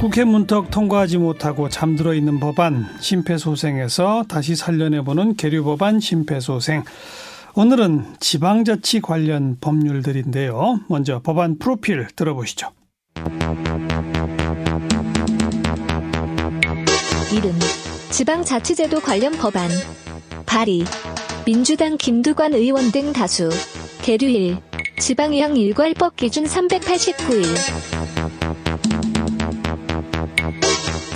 국회 0.00 0.24
문턱 0.24 0.70
통과하지 0.70 1.18
못하고 1.18 1.68
잠들어 1.68 2.14
있는 2.14 2.40
법안 2.40 2.86
심폐소생에서 3.00 4.24
다시 4.30 4.56
살려내보는 4.56 5.36
계류 5.36 5.62
법안 5.62 6.00
심폐소생. 6.00 6.84
오늘은 7.54 8.14
지방자치 8.18 9.02
관련 9.02 9.58
법률들인데요. 9.60 10.80
먼저 10.88 11.20
법안 11.20 11.58
프로필 11.58 12.06
들어보시죠. 12.16 12.70
이름 17.34 17.52
지방자치제도 18.10 19.00
관련 19.00 19.32
법안 19.32 19.68
발의 20.46 20.84
민주당 21.44 21.98
김두관 21.98 22.54
의원 22.54 22.90
등 22.90 23.12
다수 23.12 23.50
계류일 24.00 24.56
지방의학 24.98 25.58
일괄법 25.58 26.16
기준 26.16 26.44
389일 26.44 27.99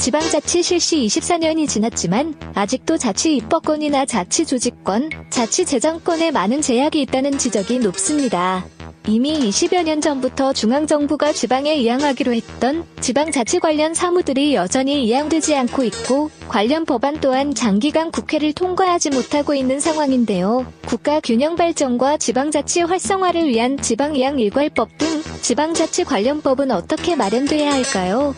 지방자치 0.05 0.62
실시 0.62 0.98
24년이 1.06 1.66
지났지만 1.66 2.34
아직도 2.52 2.98
자치 2.98 3.37
입법권이나 3.37 4.05
자치 4.05 4.45
조직권, 4.45 5.09
자치 5.30 5.65
재정권에 5.65 6.30
많은 6.30 6.61
제약이 6.61 7.01
있다는 7.01 7.38
지적이 7.38 7.78
높습니다. 7.78 8.66
이미 9.06 9.33
20여 9.33 9.83
년 9.83 10.02
전부터 10.02 10.52
중앙정부가 10.52 11.33
지방에 11.33 11.77
이양하기로 11.77 12.34
했던 12.34 12.84
지방자치 13.01 13.61
관련 13.61 13.95
사무들이 13.95 14.55
여전히 14.55 15.06
이양되지 15.06 15.56
않고 15.56 15.84
있고 15.84 16.30
관련 16.48 16.84
법안 16.84 17.19
또한 17.23 17.55
장기간 17.55 18.11
국회를 18.11 18.52
통과하지 18.52 19.09
못하고 19.09 19.55
있는 19.55 19.80
상황인데요. 19.80 20.70
국가 20.84 21.19
균형 21.20 21.56
발전과 21.56 22.19
지방자치 22.19 22.83
활성화를 22.83 23.48
위한 23.48 23.78
지방이양 23.78 24.39
일괄법 24.39 24.98
등 24.98 25.23
지방자치 25.41 26.05
관련법은 26.05 26.73
어떻게 26.73 27.16
마련돼야 27.16 27.73
할까요? 27.73 28.34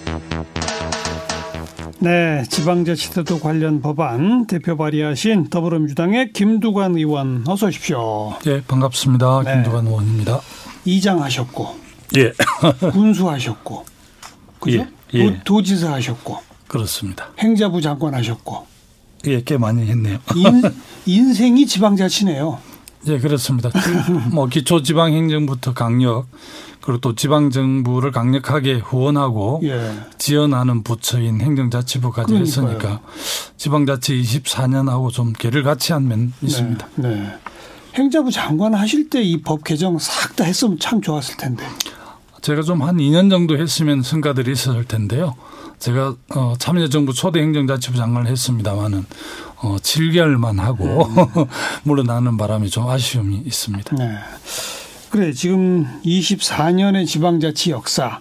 네, 1.98 2.44
지방자치제도 2.50 3.40
관련 3.40 3.80
법안 3.80 4.46
대표 4.46 4.76
발의하신 4.76 5.48
더불어민주당의 5.48 6.32
김두관 6.32 6.96
의원 6.96 7.42
어서 7.46 7.66
오십시오. 7.68 8.34
예, 8.46 8.60
반갑습니다. 8.62 9.42
네. 9.44 9.54
김두관 9.54 9.86
의원입니다. 9.86 10.40
이장 10.84 11.22
하셨고 11.22 11.74
예, 12.16 12.32
군수 12.92 13.28
하셨고 13.30 13.84
그죠? 14.60 14.86
예, 15.14 15.18
예. 15.18 15.40
도, 15.44 15.62
지사 15.62 15.92
하셨고 15.94 16.38
그렇습니다. 16.68 17.30
행자부 17.38 17.80
장관 17.80 18.14
하셨고 18.14 18.66
예, 19.26 19.42
꽤 19.42 19.56
많이 19.56 19.86
했네요. 19.86 20.18
인, 20.34 20.62
인생이 21.06 21.66
지방자치네요. 21.66 22.58
예, 23.08 23.18
그렇습니다. 23.18 23.70
뭐 24.32 24.46
기초 24.46 24.82
지방 24.82 25.12
행정부터 25.12 25.72
강력, 25.74 26.26
그리고 26.80 27.00
또 27.00 27.14
지방 27.14 27.50
정부를 27.50 28.10
강력하게 28.12 28.74
후원하고 28.74 29.60
예. 29.64 29.92
지원하는 30.18 30.82
부처인 30.82 31.40
행정자치부까지 31.40 32.32
그러니까요. 32.32 32.64
했으니까 32.66 33.00
지방자치 33.56 34.20
24년하고 34.22 35.10
좀 35.10 35.32
개를 35.32 35.62
같이 35.62 35.92
한 35.92 36.06
면 36.08 36.32
있습니다. 36.42 36.86
네, 36.96 37.08
네. 37.14 37.32
행자부 37.94 38.30
장관 38.30 38.74
하실 38.74 39.08
때 39.08 39.22
이 39.22 39.42
법 39.42 39.64
개정 39.64 39.98
싹 39.98 40.36
다 40.36 40.44
했으면 40.44 40.78
참 40.78 41.00
좋았을 41.00 41.36
텐데. 41.36 41.64
제가 42.42 42.62
좀 42.62 42.82
한 42.82 42.96
2년 42.98 43.30
정도 43.30 43.56
했으면 43.58 44.02
성과들이 44.02 44.52
있었을 44.52 44.84
텐데요. 44.84 45.34
제가 45.78 46.16
어, 46.34 46.54
참여정부 46.58 47.12
초대 47.12 47.40
행정자치부 47.40 47.96
장관을 47.96 48.30
했습니다마는 48.30 49.06
어, 49.58 49.76
7개월만 49.76 50.58
하고 50.58 51.06
물러나는 51.84 52.36
바람에 52.36 52.66
좀 52.68 52.88
아쉬움이 52.88 53.42
있습니다. 53.46 53.96
네. 53.96 54.18
그래 55.10 55.32
지금 55.32 55.86
24년의 56.04 57.06
지방자치 57.06 57.70
역사 57.70 58.20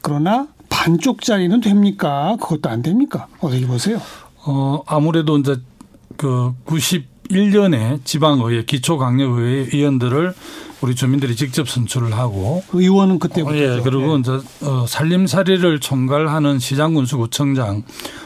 그러나 0.00 0.48
반쪽짜리는 0.68 1.60
됩니까? 1.60 2.36
그것도 2.40 2.68
안 2.68 2.82
됩니까? 2.82 3.26
어떻게 3.40 3.66
보세요? 3.66 4.00
어, 4.44 4.82
아무래도 4.86 5.36
이제 5.38 5.56
그 6.16 6.54
91년에 7.30 8.04
지방의회, 8.04 8.64
기초강력의회 8.64 9.68
의원들을 9.72 10.34
우리 10.80 10.94
주민들이 10.94 11.36
직접 11.36 11.68
선출을 11.68 12.12
하고 12.14 12.62
의원은 12.72 13.18
그때부터. 13.18 13.54
어, 13.54 13.56
예, 13.56 13.80
그리고 13.82 14.16
이제 14.16 14.32
어, 14.62 14.86
살림살이를 14.88 15.80
총괄하는 15.80 16.58
시장군수구청장, 16.58 17.82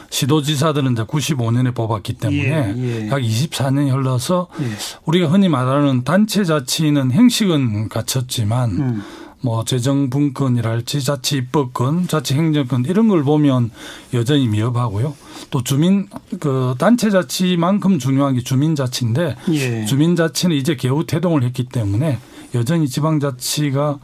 시도지사들은 0.09 0.93
이제 0.93 1.03
95년에 1.03 1.75
뽑았기 1.75 2.13
때문에 2.13 2.73
예, 2.77 3.03
예. 3.03 3.09
약 3.09 3.19
24년이 3.19 3.91
흘러서 3.91 4.47
예. 4.61 4.65
우리가 5.05 5.27
흔히 5.27 5.49
말하는 5.49 6.03
단체 6.03 6.43
자치는 6.43 7.11
행식은 7.11 7.89
갖췄지만 7.89 8.69
음. 8.71 9.03
뭐 9.41 9.63
재정분권이랄지 9.63 11.03
자치 11.03 11.37
입법권, 11.37 12.07
자치 12.07 12.33
행정권 12.33 12.85
이런 12.85 13.07
걸 13.07 13.23
보면 13.23 13.71
여전히 14.13 14.47
미흡하고요. 14.47 15.15
또 15.51 15.63
주민 15.63 16.07
그 16.39 16.75
단체 16.77 17.09
자치만큼 17.09 17.99
중요한 17.99 18.35
게 18.35 18.41
주민 18.41 18.75
자치인데 18.75 19.35
예. 19.51 19.85
주민 19.85 20.15
자치는 20.15 20.55
이제 20.55 20.75
개우 20.75 21.05
태동을 21.05 21.43
했기 21.43 21.65
때문에 21.65 22.19
여전히 22.55 22.87
지방 22.87 23.19
자치가 23.19 23.99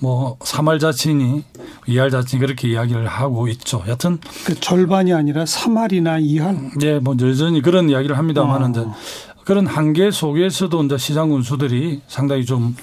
뭐 0.00 0.38
3할 0.38 0.80
자치니 0.80 1.44
2할 1.86 2.10
자치니 2.10 2.40
그렇게 2.40 2.68
이야기를 2.68 3.06
하고 3.06 3.48
있죠. 3.48 3.84
여튼 3.86 4.18
그 4.44 4.58
절반이 4.58 5.12
아니라 5.12 5.44
3할이나 5.44 6.20
2할. 6.22 6.82
예, 6.82 6.98
뭐 6.98 7.14
여전히 7.20 7.60
그런 7.60 7.90
이야기를 7.90 8.16
합니다만 8.16 8.76
어. 8.76 8.94
그런 9.44 9.66
한계 9.66 10.10
속에서도 10.10 10.84
이제 10.84 10.98
시장 10.98 11.30
군수들이 11.30 12.00
상당히 12.08 12.44
좀 12.44 12.74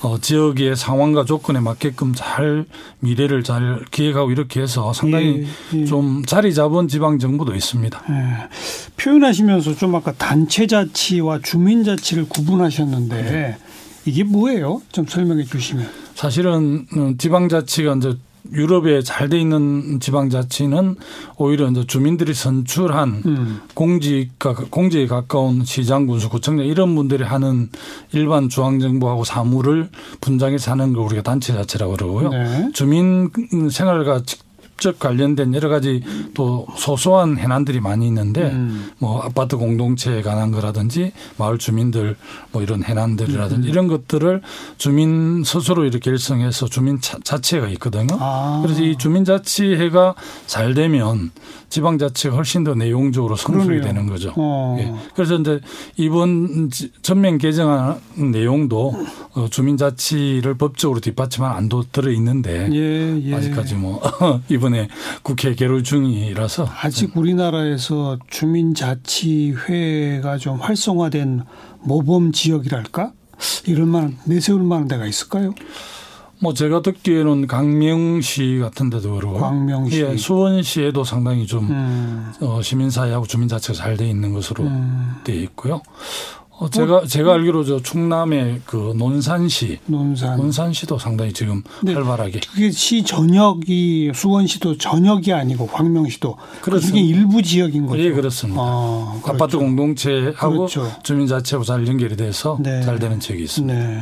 어, 0.00 0.18
지역의 0.18 0.76
상황과 0.76 1.24
조건에 1.24 1.58
맞게끔 1.60 2.12
잘 2.14 2.64
미래를 3.00 3.42
잘 3.42 3.84
기획하고 3.90 4.30
이렇게 4.30 4.60
해서 4.60 4.92
상당히 4.92 5.46
예, 5.74 5.80
예. 5.80 5.84
좀 5.84 6.22
자리 6.24 6.54
잡은 6.54 6.86
지방 6.86 7.18
정부도 7.18 7.54
있습니다. 7.54 8.02
예. 8.10 8.48
표현하시면서 8.96 9.74
좀 9.74 9.94
아까 9.96 10.12
단체자치와 10.12 11.40
주민자치를 11.42 12.28
구분하셨는데 12.28 13.56
이게 14.04 14.24
뭐예요? 14.24 14.80
좀 14.92 15.06
설명해 15.06 15.44
주시면. 15.44 15.88
사실은 16.14 16.86
어, 16.96 17.12
지방자치가 17.18 17.94
이제 17.96 18.16
유럽에 18.52 19.02
잘 19.02 19.28
돼 19.28 19.38
있는 19.38 20.00
지방자치는 20.00 20.96
오히려 21.36 21.68
이제 21.68 21.84
주민들이 21.86 22.32
선출한 22.32 23.22
음. 23.26 23.60
공직과 23.74 24.54
공직에 24.70 25.06
가까운 25.06 25.64
시장, 25.64 26.06
군수, 26.06 26.30
구청장 26.30 26.64
이런 26.66 26.94
분들이 26.94 27.24
하는 27.24 27.68
일반 28.12 28.48
중앙정부하고 28.48 29.24
사무를 29.24 29.90
분장해서 30.22 30.70
하는 30.70 30.94
걸 30.94 31.04
우리가 31.04 31.22
단체자치라고 31.22 31.92
그러고요. 31.92 32.30
네. 32.30 32.70
주민 32.72 33.30
생활과 33.70 34.22
직 34.24 34.47
접 34.78 34.98
관련된 34.98 35.54
여러 35.54 35.68
가지 35.68 36.02
또 36.34 36.66
소소한 36.76 37.36
해난들이 37.36 37.80
많이 37.80 38.06
있는데 38.06 38.42
음. 38.52 38.90
뭐 38.98 39.20
아파트 39.22 39.56
공동체에 39.56 40.22
관한 40.22 40.52
거라든지 40.52 41.12
마을 41.36 41.58
주민들 41.58 42.16
뭐 42.52 42.62
이런 42.62 42.84
해난들이라든지 42.84 43.68
음. 43.68 43.70
이런 43.70 43.88
것들을 43.88 44.40
주민 44.76 45.42
스스로 45.44 45.84
이렇게 45.84 45.98
결성해서 46.10 46.66
주민 46.66 47.00
자- 47.00 47.18
자치회가 47.24 47.66
있거든요. 47.70 48.16
아. 48.20 48.60
그래서 48.64 48.82
이 48.82 48.96
주민 48.96 49.24
자치회가 49.24 50.14
잘 50.46 50.74
되면 50.74 51.30
지방 51.68 51.98
자치가 51.98 52.36
훨씬 52.36 52.64
더 52.64 52.74
내용적으로 52.74 53.36
성숙이 53.36 53.66
그러네요. 53.66 53.82
되는 53.82 54.06
거죠. 54.06 54.32
어. 54.36 54.76
예. 54.80 54.94
그래서 55.14 55.34
이제 55.36 55.60
이번 55.96 56.70
지- 56.70 56.90
전면 57.02 57.36
개정안 57.38 58.00
내용도 58.32 58.94
어, 59.34 59.48
주민 59.50 59.76
자치를 59.76 60.54
법적으로 60.54 61.00
뒷받침한 61.00 61.54
안도 61.54 61.84
들어 61.92 62.10
있는데 62.12 62.68
예, 62.72 63.20
예. 63.22 63.34
아직까지 63.34 63.74
뭐 63.74 64.00
이번 64.48 64.67
에 64.74 64.88
국회 65.22 65.54
개로 65.54 65.82
중이라서 65.82 66.68
아직 66.82 67.16
우리나라에서 67.16 68.18
주민자치회가 69.28 70.38
좀 70.38 70.58
활성화된 70.60 71.42
모범 71.80 72.32
지역이랄까? 72.32 73.12
이럴 73.66 73.86
만한 73.86 74.18
내세울 74.24 74.62
만한 74.62 74.88
데가 74.88 75.06
있을까요? 75.06 75.54
뭐 76.40 76.54
제가 76.54 76.82
듣기에는 76.82 77.46
강명시 77.48 78.58
같은 78.60 78.90
데도 78.90 79.16
그러고 79.16 79.38
광명시. 79.38 80.02
예, 80.02 80.16
수원시에도 80.16 81.02
상당히 81.02 81.46
좀 81.46 81.68
음. 81.68 82.32
어, 82.40 82.62
시민사회하고 82.62 83.26
주민자치가 83.26 83.74
잘 83.74 83.96
돼 83.96 84.08
있는 84.08 84.32
것으로 84.32 84.64
음. 84.64 85.14
돼 85.24 85.34
있고요. 85.34 85.82
어, 86.60 86.68
제가 86.68 87.06
제가 87.06 87.34
알기로 87.34 87.64
저 87.64 87.80
충남의 87.80 88.62
그 88.64 88.92
논산시 88.96 89.78
논산. 89.86 90.36
논산시도 90.36 90.98
상당히 90.98 91.32
지금 91.32 91.62
네. 91.82 91.94
활발하게 91.94 92.40
그게 92.52 92.70
시 92.72 93.04
전역이 93.04 94.10
수원시도 94.14 94.76
전역이 94.76 95.32
아니고 95.32 95.68
광명시도 95.68 96.34
그중에 96.36 96.60
그렇습니다. 96.62 96.98
일부 96.98 97.42
지역인 97.42 97.86
거죠. 97.86 98.02
예 98.02 98.10
그렇습니다. 98.10 98.60
아, 98.60 99.20
그렇죠. 99.22 99.34
아파트 99.44 99.56
공동체하고 99.56 100.50
그렇죠. 100.56 100.92
주민자치하고 101.04 101.64
잘 101.64 101.86
연결이 101.86 102.16
돼서 102.16 102.58
네. 102.60 102.82
잘 102.82 102.98
되는 102.98 103.20
지역이 103.20 103.44
있습니다. 103.44 103.74
네. 103.78 104.00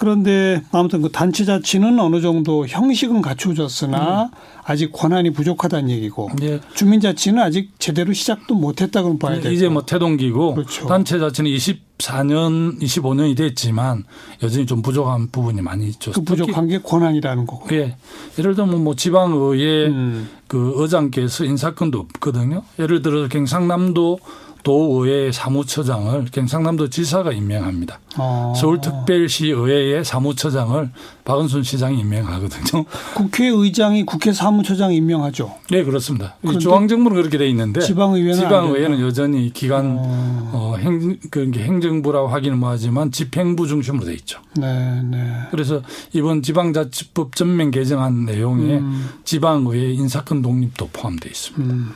그런데 0.00 0.62
아무튼 0.72 1.02
그 1.02 1.10
단체 1.12 1.44
자치는 1.44 2.00
어느 2.00 2.22
정도 2.22 2.66
형식은 2.66 3.20
갖춰졌으나 3.20 4.30
아직 4.64 4.92
권한이 4.92 5.30
부족하다는 5.34 5.90
얘기고 5.90 6.30
예. 6.40 6.58
주민 6.74 7.00
자치는 7.00 7.42
아직 7.42 7.70
제대로 7.78 8.14
시작도 8.14 8.54
못했다고 8.54 9.18
봐야 9.18 9.40
되고 9.40 9.54
이제 9.54 9.68
뭐 9.68 9.84
태동기고 9.84 10.54
그렇죠. 10.54 10.86
단체 10.86 11.18
자치는 11.18 11.50
20 11.50 11.90
24년, 12.00 12.80
25년이 12.80 13.36
됐지만 13.36 14.04
여전히 14.42 14.66
좀 14.66 14.82
부족한 14.82 15.28
부분이 15.30 15.60
많이 15.60 15.86
있죠. 15.88 16.12
그 16.12 16.22
부족한 16.22 16.68
게 16.68 16.78
권한이라는 16.80 17.46
거고. 17.46 17.68
예. 17.76 17.96
예를 18.38 18.54
들면 18.54 18.82
뭐 18.82 18.94
지방의회 18.94 19.86
음. 19.88 20.28
그 20.46 20.72
의장께서 20.76 21.44
인사권도 21.44 21.98
없거든요. 21.98 22.62
예를 22.78 23.02
들어 23.02 23.28
경상남도 23.28 24.18
도의회 24.62 25.32
사무처장을 25.32 26.26
경상남도 26.32 26.90
지사가 26.90 27.32
임명합니다. 27.32 28.00
어. 28.18 28.52
서울특별시 28.56 29.48
의회의 29.50 30.04
사무처장을 30.04 30.90
박은순 31.24 31.62
시장이 31.62 32.00
임명하거든요. 32.00 32.84
국회의장이 33.14 34.04
국회 34.04 34.32
사무처장 34.32 34.92
임명하죠. 34.92 35.54
네, 35.70 35.84
그렇습니다. 35.84 36.36
중앙정부는 36.58 37.16
그렇게 37.16 37.38
돼 37.38 37.48
있는데 37.48 37.80
지방의회는 37.80 38.32
안 38.34 38.38
지방의회는. 38.40 39.00
여전히 39.00 39.52
기관 39.52 39.96
어. 39.98 40.50
어, 40.52 40.76
행, 40.78 41.18
그 41.30 41.50
행정부라고 41.54 42.28
하기는 42.28 42.58
뭐하지만 42.58 43.12
집행부 43.12 43.66
중심으로 43.66 44.06
돼 44.06 44.14
있죠. 44.14 44.40
네, 44.56 45.02
네. 45.02 45.32
그래서 45.50 45.82
이번 46.12 46.42
지방자치법 46.42 47.36
전면 47.36 47.70
개정안 47.70 48.24
내용에 48.24 48.78
음. 48.78 49.08
지방의회 49.24 49.92
인사권 49.92 50.42
독립도 50.42 50.88
포함되어 50.92 51.30
있습니다. 51.30 51.74
음. 51.74 51.94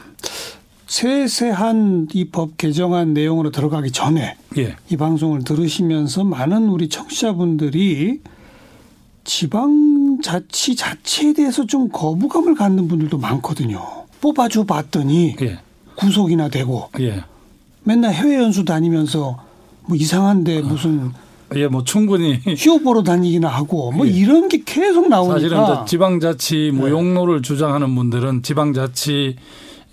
세세한 0.94 2.06
이 2.12 2.24
법 2.30 2.56
개정안 2.56 3.14
내용으로 3.14 3.50
들어가기 3.50 3.90
전에 3.90 4.36
예. 4.58 4.76
이 4.88 4.96
방송을 4.96 5.42
들으시면서 5.42 6.22
많은 6.22 6.68
우리 6.68 6.88
청취자분들이 6.88 8.20
지방자치 9.24 10.76
자체에 10.76 11.32
대해서 11.32 11.66
좀 11.66 11.88
거부감을 11.88 12.54
갖는 12.54 12.86
분들도 12.86 13.18
많거든요. 13.18 13.82
뽑아줘 14.20 14.64
봤더니 14.66 15.34
예. 15.42 15.58
구속이나 15.96 16.48
되고 16.48 16.88
예. 17.00 17.24
맨날 17.82 18.12
해외 18.12 18.36
연수 18.36 18.64
다니면서 18.64 19.42
뭐 19.86 19.96
이상한데 19.96 20.62
무슨 20.62 21.10
예, 21.56 21.66
뭐 21.66 21.82
충분히 21.82 22.38
쇼 22.56 22.78
보러 22.78 23.02
다니기나 23.02 23.48
하고 23.48 23.90
뭐 23.90 24.06
예. 24.06 24.10
이런 24.12 24.48
게 24.48 24.62
계속 24.64 25.08
나오니까 25.08 25.34
사실은 25.40 25.86
지방자치 25.86 26.70
무용로를 26.72 27.42
주장하는 27.42 27.92
분들은 27.96 28.42
지방자치 28.42 29.36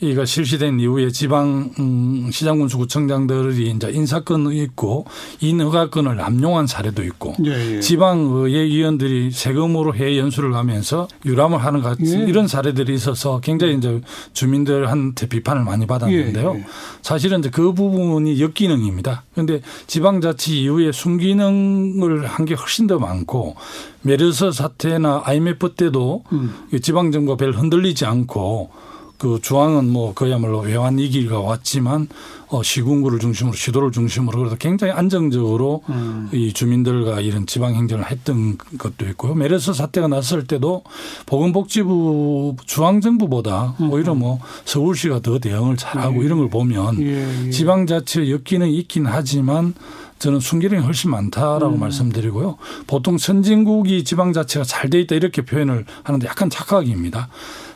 이가 0.01 0.25
실시된 0.25 0.79
이후에 0.79 1.11
지방 1.11 1.71
음, 1.79 2.29
시장군수구청장들이 2.31 3.69
이제 3.69 3.89
인사권이 3.91 4.57
있고 4.63 5.05
인허가권을 5.39 6.15
남용한 6.15 6.67
사례도 6.67 7.03
있고 7.03 7.35
예, 7.45 7.75
예. 7.75 7.79
지방의회 7.79 8.59
의원들이 8.59 9.31
세금으로 9.31 9.93
해외 9.95 10.17
연수를 10.17 10.51
가면서 10.51 11.07
유람을 11.25 11.63
하는 11.63 11.81
같은 11.81 12.05
예. 12.05 12.29
이런 12.29 12.47
사례들이 12.47 12.93
있어서 12.95 13.39
굉장히 13.41 13.75
이제 13.77 14.01
주민들한테 14.33 15.27
비판을 15.27 15.63
많이 15.63 15.85
받았는데요. 15.85 16.53
예, 16.55 16.59
예. 16.59 16.65
사실은 17.03 17.39
이제 17.39 17.49
그 17.49 17.73
부분이 17.73 18.41
역기능입니다. 18.41 19.23
그런데 19.33 19.61
지방자치 19.87 20.61
이후에 20.63 20.91
순기능을 20.91 22.25
한 22.25 22.41
게 22.41 22.55
훨씬 22.55 22.87
더 22.87 22.97
많고 22.97 23.55
메르스 24.01 24.51
사태나 24.51 25.21
IMF 25.25 25.75
때도 25.75 26.23
음. 26.31 26.55
이 26.73 26.79
지방정부가 26.79 27.37
별 27.37 27.51
흔들리지 27.53 28.05
않고 28.05 28.71
그 29.21 29.37
중앙은 29.39 29.87
뭐 29.87 30.15
그야말로 30.15 30.61
외환 30.61 30.97
위기가 30.97 31.39
왔지만 31.39 32.07
어 32.47 32.63
시군구를 32.63 33.19
중심으로 33.19 33.55
시도를 33.55 33.91
중심으로 33.91 34.39
그래서 34.39 34.55
굉장히 34.55 34.93
안정적으로 34.93 35.83
음. 35.89 36.27
이 36.33 36.51
주민들과 36.51 37.21
이런 37.21 37.45
지방 37.45 37.75
행정을 37.75 38.09
했던 38.09 38.57
것도 38.79 39.05
있고요. 39.09 39.35
메르스 39.35 39.73
사태가 39.73 40.07
났을 40.07 40.47
때도 40.47 40.81
보건복지부 41.27 42.55
중앙 42.65 42.99
정부보다 42.99 43.75
오히려 43.91 44.15
뭐 44.15 44.39
서울시가 44.65 45.19
더 45.19 45.37
대응을 45.37 45.77
잘하고 45.77 46.23
이런 46.23 46.39
걸 46.39 46.49
보면 46.49 46.99
예, 47.03 47.45
예. 47.45 47.49
지방자치 47.51 48.31
엮기는 48.31 48.67
있긴 48.69 49.05
하지만 49.05 49.75
저는 50.17 50.39
순기능이 50.39 50.83
훨씬 50.83 51.11
많다라고 51.11 51.75
음. 51.75 51.79
말씀드리고요. 51.79 52.57
보통 52.87 53.19
선진국이 53.19 54.03
지방자치가 54.03 54.63
잘 54.63 54.89
돼 54.89 54.99
있다 55.01 55.13
이렇게 55.13 55.43
표현을 55.43 55.85
하는데 56.03 56.27
약간 56.27 56.49
착각입니다. 56.49 57.29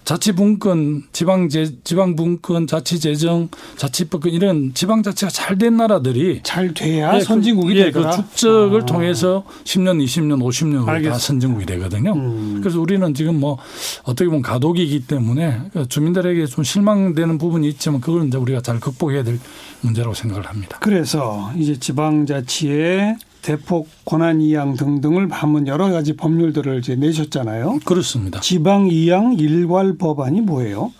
자치분권, 0.06 1.04
지방제, 1.12 1.78
지방분권, 1.84 2.68
자치재정, 2.68 3.50
자치법권 3.76 4.32
이런 4.32 4.74
지방자치가 4.74 5.30
잘 5.32 5.58
된 5.58 5.78
나라들이 5.78 6.42
잘 6.44 6.74
돼야 6.74 7.14
예, 7.16 7.20
그- 7.20 7.24
선진국이 7.24 7.76
예, 7.78 7.86
되더라. 7.86 8.12
그 8.12 8.16
축적을 8.18 8.82
어. 8.82 8.86
통해서 8.86 9.44
10년, 9.64 10.04
20년, 10.04 10.40
50년 10.44 10.86
다 10.86 10.92
알겠습니다. 10.94 11.18
선진국이 11.20 11.66
되거든요. 11.66 12.14
음. 12.14 12.60
그래서 12.62 12.80
우리는 12.80 13.14
지금 13.14 13.40
뭐 13.40 13.58
어떻게 14.04 14.26
보면 14.26 14.42
가독이기 14.42 15.08
때문에 15.08 15.62
그 15.74 15.88
주민들에게 15.88 16.46
좀 16.48 16.64
실망되는 16.64 17.38
부분이 17.38 17.68
있지만 17.70 18.00
그걸 18.02 18.28
이제 18.28 18.38
우리가 18.38 18.62
잘 18.62 18.80
극복해야 18.80 19.24
될 19.24 19.40
문제라고 19.82 20.14
생각을 20.14 20.46
합니다. 20.48 20.78
그래서 20.82 21.52
이제 21.58 21.80
지방자치의 21.80 23.16
대폭 23.46 23.88
권한 24.06 24.42
이양 24.42 24.74
등등을 24.74 25.32
하면 25.32 25.68
여러 25.68 25.92
가지 25.92 26.16
법률들을 26.16 26.80
이제 26.80 26.96
내셨잖아요. 26.96 27.78
그렇습니다. 27.86 28.40
지방 28.40 28.88
이양 28.88 29.34
일괄 29.34 30.00
법안이 30.00 30.42
뭐예요? 30.42 30.92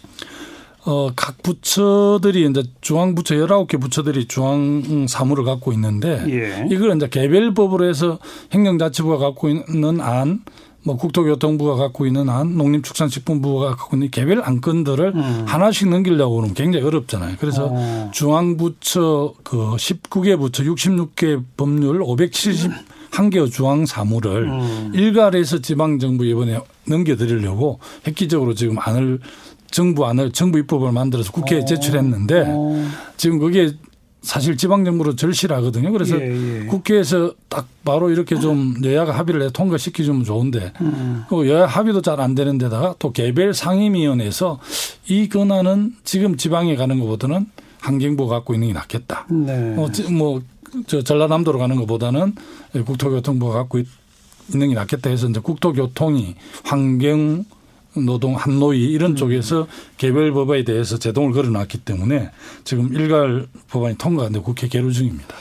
어, 0.86 1.10
각 1.16 1.42
부처들이 1.42 2.48
이제 2.48 2.62
중앙부처 2.82 3.34
19개 3.34 3.82
부처들이 3.82 4.28
중앙 4.28 5.08
사무를 5.08 5.44
갖고 5.44 5.74
있는데 5.74 6.24
예. 6.30 6.68
이걸 6.70 6.96
이제 6.96 7.10
개별법으로 7.10 7.90
해서 7.90 8.20
행정자치부가 8.52 9.18
갖고 9.18 9.50
있는 9.50 10.00
안, 10.00 10.44
뭐 10.86 10.98
국토교통부가 10.98 11.76
갖고 11.76 12.06
있는 12.06 12.30
안, 12.30 12.58
농림축산식품부가 12.58 13.76
갖고 13.76 13.96
있는 13.96 14.12
개별 14.12 14.44
안건들을 14.44 15.14
음. 15.16 15.46
하나씩 15.48 15.90
넘기려고 15.90 16.36
그러면 16.36 16.54
굉장히 16.54 16.86
어렵잖아요. 16.86 17.38
그래서 17.40 17.70
어. 17.72 18.12
중앙부처 18.14 19.34
그 19.44 19.58
19개 19.78 20.38
부처 20.38 20.64
66개 20.64 21.44
법률 21.58 22.02
571개의 22.02 23.52
중앙 23.52 23.88
사무를 23.88 24.44
음. 24.44 24.92
일괄해서 24.94 25.60
지방정부 25.60 26.24
이번에 26.26 26.60
넘겨드리려고 26.88 27.80
획기적으로 28.06 28.54
지금 28.54 28.78
안을 28.78 29.20
정부 29.72 30.06
안을 30.06 30.34
정부 30.34 30.60
입법을 30.60 30.92
만들어서 30.92 31.32
국회에 31.32 31.62
어. 31.62 31.66
제출했는데 31.66 32.44
어. 32.48 32.88
지금 33.18 33.40
그게 33.40 33.74
사실 34.26 34.58
지방정부로 34.58 35.16
절실하거든요. 35.16 35.92
그래서 35.92 36.20
예, 36.20 36.62
예. 36.64 36.66
국회에서 36.66 37.34
딱 37.48 37.68
바로 37.86 38.10
이렇게 38.10 38.38
좀 38.40 38.74
여야가 38.84 39.12
합의를 39.18 39.44
해 39.44 39.50
통과시켜주면 39.54 40.24
좋은데 40.24 40.74
음. 40.82 41.24
그 41.30 41.48
여야 41.48 41.66
합의도 41.68 42.02
잘 42.02 42.20
안 42.20 42.34
되는 42.34 42.58
데다가 42.58 42.96
또 42.98 43.12
개별 43.12 43.54
상임위원회에서 43.54 44.60
이 45.08 45.30
권한은 45.30 45.94
지금 46.04 46.38
지방에 46.38 46.76
가는 46.76 47.00
것보다는 47.00 47.46
환경부가 47.82 48.36
갖고 48.38 48.54
있는 48.56 48.70
게 48.70 48.74
낫겠다. 48.74 49.28
네. 49.30 49.76
어, 49.78 49.92
지- 49.92 50.12
뭐, 50.12 50.42
저 50.88 51.04
전라남도로 51.04 51.60
가는 51.60 51.76
것보다는 51.76 52.34
국토교통부가 52.86 53.54
갖고 53.54 53.78
있- 53.80 53.88
있는 54.54 54.70
게 54.70 54.76
낫겠다 54.76 55.10
해서 55.12 55.28
이제 55.30 55.40
국토교통이 55.40 56.36
환경, 56.64 57.46
노동, 58.02 58.36
한노위 58.36 58.84
이런 58.92 59.12
음. 59.12 59.16
쪽에서 59.16 59.68
개별 59.98 60.32
법에 60.32 60.64
대해서 60.64 60.98
제동을 60.98 61.32
걸어놨기 61.34 61.80
때문에 61.80 62.32
지금 62.64 62.94
일괄 62.94 63.48
법안이 63.70 63.98
통과하는데 63.98 64.40
국회 64.44 64.68
계류 64.68 64.92
중입니다. 64.92 65.36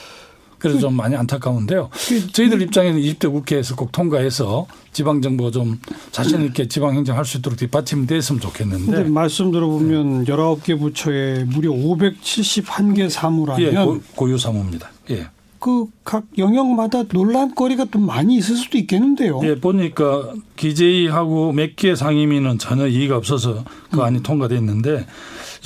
그래서 0.59 0.79
좀 0.79 0.95
많이 0.95 1.15
안타까운데요. 1.15 1.91
그- 2.09 2.33
저희들 2.33 2.63
입장에는 2.63 2.99
20대 2.99 3.31
국회에서 3.31 3.77
꼭 3.77 3.93
통과해서 3.93 4.67
지방 4.95 5.21
정부가 5.21 5.51
좀 5.51 5.79
자신 6.11 6.43
있게 6.47 6.69
지방 6.69 6.95
행정할 6.95 7.27
수 7.27 7.37
있도록 7.37 7.59
뒷받침 7.59 8.07
됐으면 8.07 8.41
근데 8.41 8.65
좋겠는데 8.65 9.05
말씀 9.11 9.51
들어보면 9.51 10.25
19개 10.25 10.79
부처에 10.79 11.45
무려 11.45 11.71
571개 11.71 12.99
예, 13.01 13.09
사무라면 13.11 13.85
고, 13.87 14.01
고유 14.15 14.39
사무입니다. 14.39 14.91
예. 15.11 15.29
그 15.65 15.87
각 16.05 16.25
영역마다 16.37 17.05
논란거리가 17.11 17.87
좀 17.91 18.05
많이 18.07 18.37
있을 18.37 18.57
수도 18.57 18.77
있겠는데요. 18.77 19.41
예, 19.45 19.55
보니까 19.59 20.35
기재위하고 20.57 21.53
몇 21.53 21.77
개 21.77 21.95
상임위는 21.97 22.59
전혀 22.59 22.87
이의가 22.87 23.17
없어서 23.17 23.65
그 23.91 24.03
안이 24.03 24.23
통과됐는데 24.23 25.07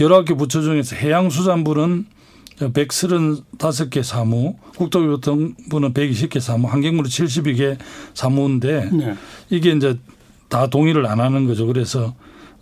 여러 0.00 0.23
개 0.25 0.35
부처 0.35 0.62
중에서 0.62 0.95
해양수산부는 0.95 2.07
135개 2.61 4.02
사무, 4.02 4.55
국토교통부는 4.76 5.93
120개 5.95 6.40
사무, 6.40 6.69
환경부는 6.69 7.11
72개 7.11 7.76
사무인데 8.14 8.90
네. 8.93 9.14
이게 9.50 9.73
이제 9.73 9.99
다 10.49 10.69
동의를 10.69 11.07
안 11.07 11.21
하는 11.21 11.47
거죠. 11.47 11.67
그래서 11.67 12.14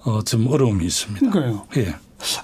어, 0.04 0.22
좀 0.22 0.46
어려움이 0.48 0.84
있습니다. 0.86 1.30
그러니까요. 1.30 1.66
예. 1.76 1.94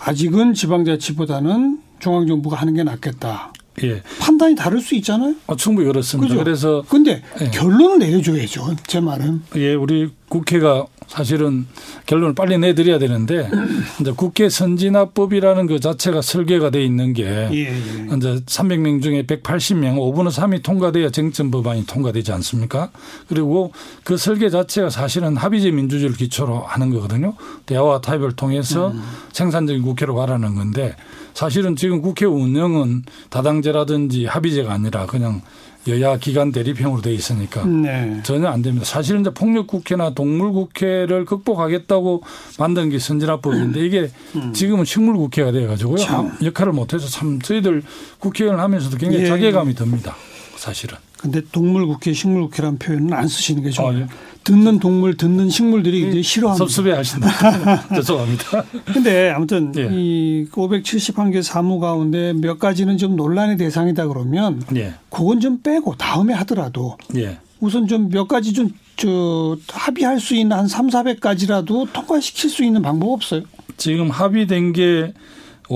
아직은 0.04 0.52
지방자치보다는 0.54 1.80
중앙정부가 2.00 2.56
하는 2.56 2.74
게 2.74 2.82
낫겠다. 2.84 3.52
예. 3.82 4.02
판단이 4.20 4.54
다를 4.54 4.80
수 4.80 4.94
있잖아요. 4.96 5.34
어, 5.46 5.56
충분히 5.56 5.86
그렇습니다. 5.86 6.34
그죠? 6.34 6.44
그래서 6.44 6.84
근데 6.88 7.22
예. 7.40 7.50
결론을 7.50 7.98
내려줘야죠. 7.98 8.76
제 8.86 9.00
말은. 9.00 9.42
예, 9.56 9.74
우리 9.74 10.10
국회가 10.28 10.86
사실은 11.08 11.66
결론을 12.06 12.34
빨리 12.34 12.56
내드려야 12.56 12.98
되는데 12.98 13.50
이제 14.00 14.12
국회 14.12 14.48
선진화법이라는 14.48 15.66
그 15.66 15.78
자체가 15.78 16.22
설계가 16.22 16.70
돼 16.70 16.82
있는 16.82 17.12
게 17.12 17.24
예, 17.24 17.66
예. 17.66 18.16
이제 18.16 18.40
300명 18.46 19.02
중에 19.02 19.24
180명, 19.24 19.96
5분의 19.96 20.30
3이 20.30 20.62
통과돼야 20.62 21.10
쟁점 21.10 21.50
법안이 21.50 21.86
통과되지 21.86 22.32
않습니까? 22.32 22.90
그리고 23.28 23.72
그 24.04 24.16
설계 24.16 24.48
자체가 24.48 24.88
사실은 24.90 25.36
합의제 25.36 25.70
민주주의를 25.70 26.16
기초로 26.16 26.60
하는 26.60 26.90
거거든요. 26.90 27.34
대화와 27.66 28.00
타협을 28.00 28.32
통해서 28.32 28.88
음. 28.88 29.02
생산적인 29.32 29.82
국회로 29.82 30.14
가라는 30.14 30.54
건데 30.54 30.96
사실은 31.34 31.76
지금 31.76 32.00
국회 32.00 32.26
운영은 32.26 33.04
다당제라든지 33.30 34.26
합의제가 34.26 34.72
아니라 34.72 35.06
그냥 35.06 35.42
여야 35.88 36.16
기관 36.16 36.52
대립형으로 36.52 37.02
돼 37.02 37.12
있으니까 37.12 37.64
네. 37.64 38.20
전혀 38.22 38.48
안 38.48 38.62
됩니다. 38.62 38.84
사실은 38.86 39.22
이제 39.22 39.30
폭력 39.30 39.66
국회나 39.66 40.10
동물 40.10 40.52
국회를 40.52 41.24
극복하겠다고 41.24 42.22
만든 42.58 42.88
게 42.88 42.98
선진화법인데 43.00 43.84
이게 43.84 44.10
지금은 44.52 44.84
식물 44.84 45.16
국회가 45.16 45.50
돼 45.50 45.66
가지고요. 45.66 45.94
음. 45.94 45.98
참. 45.98 46.38
역할을 46.42 46.72
못 46.72 46.94
해서 46.94 47.08
참 47.08 47.40
저희들 47.40 47.82
국회의원 48.20 48.60
하면서도 48.60 48.96
굉장히 48.96 49.24
예. 49.24 49.28
자괴감이 49.28 49.74
듭니다. 49.74 50.14
사실은. 50.56 50.96
근데 51.22 51.40
동물국회, 51.52 52.12
식물국회란 52.12 52.78
표현은 52.78 53.12
안 53.12 53.28
쓰시는 53.28 53.62
게 53.62 53.70
좋아요. 53.70 53.98
아, 53.98 54.00
예. 54.00 54.06
듣는 54.44 54.80
동물, 54.80 55.16
듣는 55.16 55.48
식물들이 55.48 56.08
이제 56.08 56.20
싫어합니다. 56.20 56.64
섭섭해 56.64 56.90
하신다. 56.90 57.28
죄송합니다. 57.94 58.64
근데 58.92 59.30
아무튼 59.30 59.72
예. 59.76 59.88
이 59.92 60.48
571개 60.50 61.42
사무 61.42 61.78
가운데 61.78 62.32
몇 62.32 62.58
가지는 62.58 62.98
좀 62.98 63.14
논란의 63.14 63.56
대상이다 63.56 64.08
그러면 64.08 64.62
예. 64.74 64.94
그건 65.10 65.38
좀 65.38 65.62
빼고 65.62 65.94
다음에 65.96 66.34
하더라도 66.34 66.98
예. 67.16 67.38
우선 67.60 67.86
좀 67.86 68.10
몇 68.10 68.26
가지 68.26 68.52
좀 68.52 68.70
저 68.96 69.56
합의할 69.68 70.20
수 70.20 70.34
있는 70.34 70.56
한 70.56 70.68
3, 70.68 70.88
400가지라도 70.88 71.90
통과시킬 71.92 72.50
수 72.50 72.62
있는 72.62 72.82
방법 72.82 73.10
없어요? 73.10 73.42
지금 73.76 74.10
합의된 74.10 74.72
게 74.72 75.12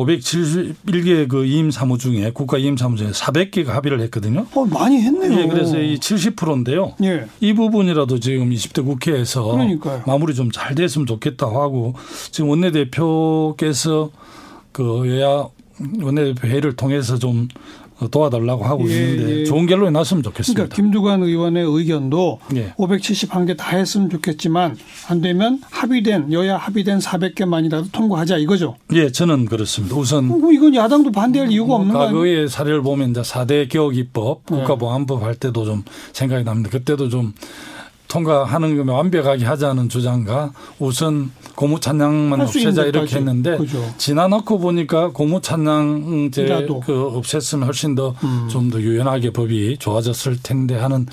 571개 0.04 1.28
그 1.28 1.44
이임 1.44 1.70
사무 1.70 1.98
중에 1.98 2.30
국가 2.32 2.58
이임 2.58 2.76
사무 2.76 2.96
중에 2.96 3.10
400개가 3.10 3.66
합의를 3.68 4.00
했거든요. 4.02 4.46
어, 4.54 4.64
많이 4.64 5.00
했네요. 5.00 5.40
예, 5.40 5.46
그래서 5.48 5.78
이 5.80 5.96
70%인데요. 5.98 6.94
예. 7.02 7.26
이 7.40 7.52
부분이라도 7.54 8.20
지금 8.20 8.50
20대 8.50 8.84
국회에서 8.84 9.44
그러니까요. 9.44 10.02
마무리 10.06 10.34
좀 10.34 10.46
잘 10.52 10.74
됐으면 10.74 11.06
좋겠다고 11.06 11.60
하고 11.60 11.94
지금 12.30 12.48
원내대표께서 12.50 14.10
그 14.72 15.02
여야 15.08 15.48
원내대표 16.00 16.48
회의를 16.48 16.76
통해서 16.76 17.18
좀 17.18 17.48
도와달라고 18.10 18.64
하고 18.64 18.90
예, 18.90 18.94
있는데 18.94 19.40
예. 19.40 19.44
좋은 19.44 19.66
결론이 19.66 19.90
났으면 19.92 20.22
좋겠습니다. 20.22 20.64
그러니까 20.64 20.76
김두관 20.76 21.22
의원의 21.22 21.64
의견도 21.64 22.40
예. 22.56 22.72
571개 22.74 23.56
다 23.56 23.76
했으면 23.76 24.10
좋겠지만 24.10 24.76
안 25.08 25.20
되면 25.20 25.60
합의된 25.70 26.32
여야 26.32 26.56
합의된 26.58 26.98
400개만이라도 26.98 27.92
통과하자 27.92 28.36
이거죠. 28.38 28.76
예, 28.92 29.10
저는 29.10 29.46
그렇습니다. 29.46 29.96
우선 29.96 30.30
어, 30.30 30.52
이건 30.52 30.74
야당도 30.74 31.12
반대할 31.12 31.50
이유가 31.50 31.76
없는 31.76 31.92
거 31.94 32.00
아니에요? 32.00 32.12
과거의 32.12 32.48
사례를 32.48 32.82
보면 32.82 33.10
이제 33.12 33.22
4대 33.22 33.68
개혁 33.70 33.96
입법, 33.96 34.42
네. 34.50 34.58
국가보안법 34.58 35.22
할 35.22 35.34
때도 35.34 35.64
좀 35.64 35.82
생각이 36.12 36.44
납니다. 36.44 36.70
그때도 36.70 37.08
좀 37.08 37.32
통과하는 38.08 38.76
거면 38.76 38.94
완벽하게 38.94 39.44
하자는 39.44 39.88
주장과 39.88 40.52
우선 40.78 41.30
고무 41.54 41.80
찬양만 41.80 42.40
할수 42.40 42.58
있는 42.58 42.70
없애자 42.72 42.86
이렇게. 42.88 43.16
했는데 43.16 43.56
그죠. 43.56 43.82
지나놓고 43.98 44.58
보니까 44.58 45.10
고무 45.10 45.40
찬양제 45.40 46.42
이라도. 46.42 46.80
그 46.80 46.92
없앴으면 46.92 47.64
훨씬 47.64 47.94
더좀 47.94 48.16
음. 48.54 48.70
더 48.70 48.80
유연하게 48.80 49.30
법이 49.32 49.78
좋아졌을 49.78 50.36
텐데 50.42 50.76
하는 50.76 51.06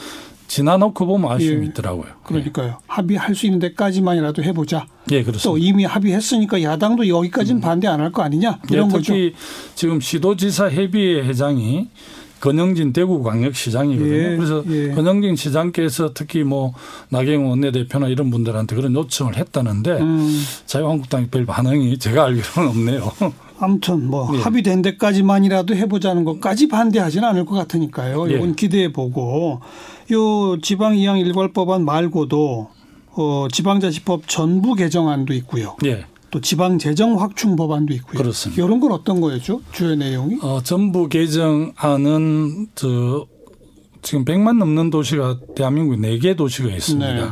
지나놓고 0.47 1.07
보면 1.07 1.31
아쉬움이 1.31 1.65
예. 1.65 1.69
있더라고요. 1.69 2.05
그러니까요. 2.25 2.77
합의할 2.85 3.33
수 3.33 3.47
있는 3.47 3.57
데까지만이라도 3.59 4.43
해보자. 4.43 4.85
예, 5.11 5.21
또 5.21 5.27
그렇습니다. 5.31 5.65
이미 5.67 5.85
합의했으니까 5.85 6.61
야당도 6.61 7.07
여기까지는 7.07 7.59
반대 7.61 7.87
안 7.87 8.01
할 8.01 8.11
거 8.11 8.21
아니냐 8.21 8.59
이런 8.69 8.89
예, 8.89 8.91
거죠. 8.91 9.13
특히 9.13 9.33
지금 9.73 9.99
시도지사 9.99 10.69
협의회 10.69 11.23
회장이 11.27 11.87
건영진 12.43 12.91
대구광역시장이거든요. 12.91 14.13
예, 14.13 14.35
그래서 14.35 14.63
예. 14.67 14.89
건영진 14.89 15.37
시장께서 15.37 16.13
특히 16.13 16.43
뭐 16.43 16.73
나경원 17.07 17.51
원내대표나 17.51 18.09
이런 18.09 18.29
분들한테 18.31 18.75
그런 18.75 18.93
요청을 18.93 19.37
했다는데 19.37 19.91
음, 20.01 20.43
자유한국당이 20.65 21.27
별 21.27 21.45
반응이 21.45 21.97
제가 21.99 22.25
알기로는 22.25 22.69
없네요. 22.69 23.11
아무튼 23.59 24.09
뭐 24.09 24.29
예. 24.35 24.41
합의된 24.41 24.81
데까지만이라도 24.81 25.73
해보자는 25.73 26.25
것까지 26.25 26.67
반대하지는 26.67 27.25
않을 27.29 27.45
것 27.45 27.55
같으니까요. 27.55 28.29
예. 28.29 28.35
이건 28.35 28.55
기대해 28.55 28.91
보고 28.91 29.61
요 30.11 30.59
지방 30.61 30.97
이양 30.97 31.19
일괄 31.19 31.53
법안 31.53 31.85
말고도 31.85 32.67
어, 33.15 33.47
지방자치법 33.49 34.27
전부 34.27 34.73
개정안도 34.75 35.33
있고요. 35.33 35.77
예. 35.85 36.05
또 36.33 36.41
지방 36.41 36.79
재정 36.79 37.21
확충 37.21 37.55
법안도 37.55 37.93
있고요. 37.93 38.17
그렇습니다. 38.17 38.63
이런 38.63 38.79
건 38.79 38.91
어떤 38.91 39.21
거였죠? 39.21 39.61
주요 39.71 39.95
내용이? 39.95 40.39
어, 40.41 40.61
전부 40.63 41.07
개정안은 41.07 42.69
저 42.73 43.27
지금 44.01 44.25
100만 44.25 44.57
넘는 44.57 44.89
도시가 44.89 45.41
대한민국 45.55 45.95
4개 45.97 46.35
도시가 46.35 46.69
있습니다. 46.69 47.13
네. 47.13 47.29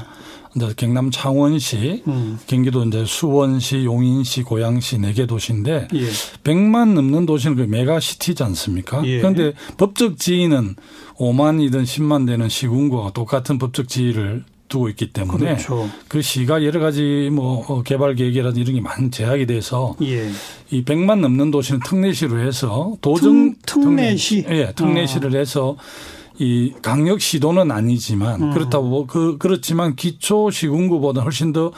이제 0.55 0.73
경남 0.77 1.09
창원시, 1.09 2.03
음. 2.05 2.37
경기도 2.45 2.83
이제 2.83 3.03
수원시, 3.03 3.85
용인시, 3.85 4.43
고양시 4.43 4.97
4개 4.97 5.27
도시인데 5.27 5.87
예. 5.95 6.09
100만 6.43 6.93
넘는 6.93 7.25
도시는 7.25 7.55
그 7.55 7.61
메가시티지 7.63 8.43
않습니까? 8.43 9.01
예. 9.07 9.17
그런데 9.17 9.53
법적 9.77 10.19
지위는 10.19 10.75
5만이든 11.15 11.85
10만 11.85 12.27
되는 12.27 12.47
시군구와 12.49 13.13
똑같은 13.13 13.57
법적 13.57 13.87
지위를 13.87 14.43
두고 14.71 14.89
있기 14.89 15.11
때문에 15.11 15.45
그렇죠. 15.57 15.87
그 16.07 16.21
시가 16.23 16.63
여러 16.63 16.79
가지 16.79 17.29
뭐 17.31 17.63
어, 17.67 17.83
개발 17.83 18.15
계획이라든지 18.15 18.61
이런 18.61 18.75
게 18.75 18.81
많이 18.81 19.11
제약이 19.11 19.45
돼서 19.45 19.95
예. 20.01 20.29
이 20.71 20.83
100만 20.83 21.19
넘는 21.19 21.51
도시는 21.51 21.81
특례시로 21.85 22.39
해서 22.39 22.95
도정 23.01 23.53
특- 23.65 23.81
특례시? 23.81 24.43
특례, 24.43 24.57
예, 24.69 24.73
특례시를 24.73 25.35
해서 25.35 25.75
이 26.39 26.73
강력 26.81 27.21
시도는 27.21 27.69
아니지만 27.69 28.41
음. 28.41 28.53
그렇다고 28.53 28.87
뭐그 28.87 29.37
그렇지만 29.37 29.95
기초 29.95 30.49
시군구보다 30.49 31.21
훨씬 31.21 31.53
더 31.53 31.71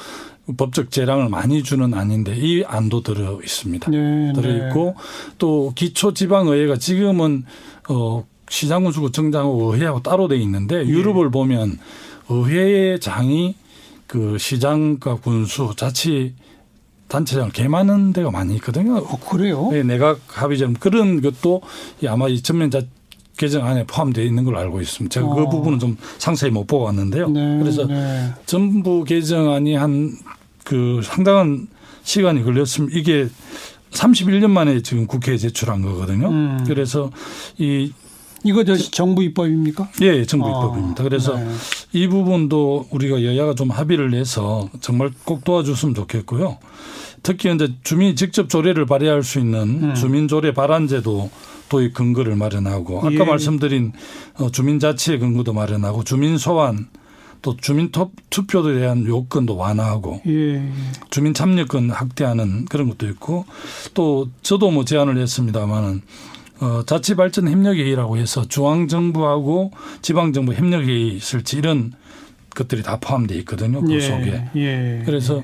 법적 0.57 0.91
재량을 0.91 1.29
많이 1.29 1.63
주는 1.63 1.93
안인데 1.93 2.35
이 2.37 2.63
안도 2.65 3.01
들어 3.01 3.39
있습니다. 3.41 3.89
네, 3.91 4.31
들어 4.35 4.51
네. 4.53 4.67
있고 4.67 4.95
또 5.37 5.73
기초 5.75 6.13
지방 6.13 6.47
의회가 6.47 6.77
지금은 6.77 7.43
어 7.89 8.23
시장군수구 8.49 9.11
정장하고 9.11 9.73
의회하고 9.73 10.01
따로 10.03 10.27
돼 10.27 10.37
있는데 10.37 10.75
예. 10.77 10.85
유럽을 10.85 11.31
보면 11.31 11.79
의회의 12.29 12.99
장이 12.99 13.55
그 14.07 14.37
시장과 14.37 15.15
군수 15.17 15.73
자치 15.75 16.33
단체장을 17.07 17.51
개많은 17.51 18.13
데가 18.13 18.31
많이 18.31 18.55
있거든요. 18.55 18.97
어, 18.97 19.19
그래요? 19.19 19.69
네, 19.71 19.83
내각 19.83 20.19
합의점 20.27 20.73
그런 20.73 21.21
것도 21.21 21.61
이 22.01 22.07
아마 22.07 22.27
이 22.27 22.41
전면 22.41 22.71
자 22.71 22.81
개정 23.37 23.65
안에 23.65 23.85
포함되어 23.85 24.23
있는 24.23 24.43
걸로 24.43 24.59
알고 24.59 24.81
있습니다. 24.81 25.13
제가 25.13 25.27
어. 25.27 25.35
그 25.35 25.49
부분은 25.49 25.79
좀 25.79 25.97
상세히 26.17 26.51
못 26.51 26.65
보고 26.67 26.85
왔는데요. 26.85 27.29
네, 27.29 27.59
그래서 27.59 27.85
네. 27.85 28.31
전부 28.45 29.03
개정안이 29.03 29.75
한 29.75 30.11
그 30.63 31.01
상당한 31.03 31.67
시간이 32.03 32.43
걸렸으면 32.43 32.89
이게 32.93 33.27
31년 33.91 34.49
만에 34.49 34.81
지금 34.81 35.05
국회에 35.05 35.37
제출한 35.37 35.81
거거든요. 35.81 36.29
음. 36.29 36.63
그래서 36.65 37.11
이 37.57 37.91
이거 38.43 38.63
저 38.63 38.75
정부 38.77 39.23
입법입니까? 39.23 39.89
예, 40.01 40.25
정부 40.25 40.47
어, 40.47 40.49
입법입니다. 40.65 41.03
그래서 41.03 41.37
네. 41.37 41.47
이 41.93 42.07
부분도 42.07 42.87
우리가 42.91 43.23
여야가 43.23 43.55
좀 43.55 43.69
합의를 43.71 44.13
해서 44.13 44.69
정말 44.81 45.11
꼭 45.23 45.43
도와줬으면 45.43 45.95
좋겠고요. 45.95 46.57
특히 47.23 47.53
이제 47.53 47.69
주민이 47.83 48.15
직접 48.15 48.49
조례를 48.49 48.85
발의할 48.85 49.23
수 49.23 49.39
있는 49.39 49.83
음. 49.83 49.95
주민 49.95 50.27
조례 50.27 50.53
발안제도 50.53 51.29
도입 51.69 51.93
근거를 51.93 52.35
마련하고 52.35 52.99
아까 52.99 53.13
예. 53.13 53.17
말씀드린 53.23 53.93
어, 54.37 54.51
주민 54.51 54.79
자치의 54.79 55.19
근거도 55.19 55.53
마련하고 55.53 56.03
주민 56.03 56.37
소환 56.37 56.87
또 57.41 57.55
주민 57.57 57.91
투- 57.91 58.11
투표에 58.29 58.73
대한 58.79 59.05
요건도 59.05 59.55
완화하고 59.55 60.21
예. 60.27 60.69
주민 61.09 61.33
참여권 61.33 61.89
확대하는 61.91 62.65
그런 62.65 62.89
것도 62.89 63.07
있고 63.07 63.45
또 63.93 64.27
저도 64.41 64.71
뭐 64.71 64.83
제안을 64.85 65.17
했습니다마는 65.17 66.01
어, 66.63 66.83
자치발전 66.85 67.49
협력회의라고 67.49 68.17
해서 68.17 68.47
중앙정부하고 68.47 69.71
지방정부 70.01 70.53
협력회의 70.53 71.09
있을지 71.17 71.57
이런 71.57 71.91
것들이 72.55 72.83
다 72.83 72.97
포함되어 73.01 73.37
있거든요. 73.39 73.81
그 73.81 73.91
예. 73.93 73.99
속에. 73.99 74.45
예. 74.55 75.01
그래서 75.05 75.43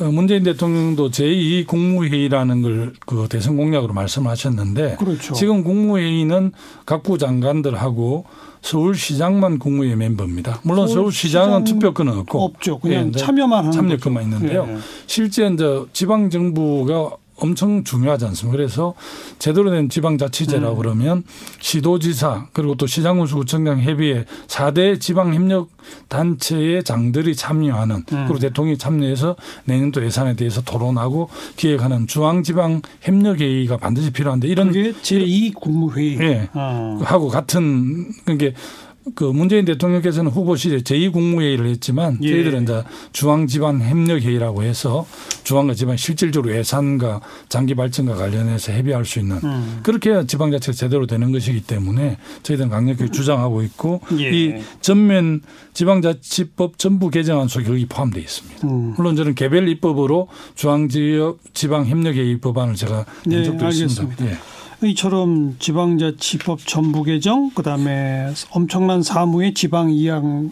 어, 0.00 0.04
문재인 0.04 0.42
대통령도 0.42 1.10
제2 1.10 1.66
국무회의라는 1.66 2.62
걸 2.62 2.92
그 3.06 3.26
대선 3.28 3.56
공약으로 3.56 3.92
말씀하셨는데 3.94 4.96
그렇죠. 4.98 5.32
지금 5.34 5.64
국무회의는 5.64 6.52
각부 6.86 7.18
장관들하고 7.18 8.24
서울시장만 8.62 9.58
국무회의 9.58 9.96
멤버입니다. 9.96 10.60
물론 10.62 10.86
서울시장 10.86 11.44
서울시장은 11.50 11.64
투표권은 11.64 12.12
없고 12.18 12.44
없죠. 12.44 12.78
그냥 12.78 13.06
예, 13.06 13.10
네. 13.10 13.18
참여만 13.18 13.72
참여권만. 13.72 14.22
있는데요. 14.24 14.66
예. 14.68 14.76
실제 15.06 15.48
이제 15.48 15.84
지방 15.92 16.28
정부가 16.30 17.16
엄청 17.40 17.84
중요하지 17.84 18.26
않습니까? 18.26 18.56
그래서 18.56 18.94
제대로 19.38 19.70
된 19.70 19.88
지방자치제라고 19.88 20.74
음. 20.74 20.78
그러면 20.78 21.24
시도지사 21.60 22.48
그리고 22.52 22.74
또 22.74 22.86
시장군수구청장 22.86 23.80
협의회 23.80 24.24
4대 24.46 25.00
지방협력 25.00 25.68
단체의 26.08 26.84
장들이 26.84 27.34
참여하는 27.34 27.96
음. 27.96 28.24
그리고 28.26 28.38
대통령이 28.38 28.78
참여해서 28.78 29.36
내년도 29.64 30.04
예산에 30.04 30.36
대해서 30.36 30.62
토론하고 30.62 31.28
기획하는 31.56 32.06
중앙지방협력회의가 32.06 33.76
반드시 33.78 34.10
필요한데 34.10 34.48
이런 34.48 34.72
그게 34.72 34.92
제2 34.92 35.54
국무회의. 35.54 36.18
예. 36.20 36.48
어. 36.54 37.00
하고 37.04 37.28
같은 37.28 38.10
그게 38.24 38.50
그 38.50 38.54
문재인 39.32 39.64
대통령께서는 39.64 40.30
후보 40.30 40.56
시절에 40.56 40.82
제2국무회의를 40.82 41.66
했지만 41.68 42.18
예. 42.22 42.30
저희들은 42.30 42.64
이제 42.64 42.84
중앙지방협력회의라고 43.12 44.62
해서 44.62 45.06
중앙과 45.42 45.74
지방 45.74 45.96
실질적으로 45.96 46.54
예산과 46.54 47.20
장기 47.48 47.74
발전과 47.74 48.14
관련해서 48.14 48.72
협의할 48.72 49.04
수 49.04 49.18
있는 49.18 49.38
음. 49.42 49.80
그렇게 49.82 50.10
해야 50.10 50.24
지방자치가 50.24 50.74
제대로 50.74 51.06
되는 51.06 51.32
것이기 51.32 51.62
때문에 51.62 52.18
저희들은 52.42 52.70
강력히 52.70 53.10
주장하고 53.10 53.62
있고 53.62 54.00
예. 54.18 54.30
이 54.30 54.62
전면 54.80 55.40
지방자치법 55.72 56.78
전부 56.78 57.08
개정안 57.10 57.48
속에 57.48 57.64
거기 57.64 57.86
포함되어 57.86 58.22
있습니다. 58.22 58.68
음. 58.68 58.94
물론 58.96 59.16
저는 59.16 59.34
개별 59.34 59.68
입법으로 59.68 60.28
중앙지역 60.54 61.38
지방협력회의 61.54 62.38
법안을 62.38 62.74
제가 62.74 63.06
낸 63.26 63.40
네, 63.40 63.44
적도 63.44 63.66
있습니다. 63.66 64.02
알겠습니다. 64.02 64.26
예. 64.26 64.59
이처럼 64.82 65.56
지방자치법 65.58 66.66
전부 66.66 67.02
개정, 67.02 67.50
그다음에 67.50 68.32
엄청난 68.50 69.02
사무의 69.02 69.54
지방 69.54 69.90
이양을 69.90 70.50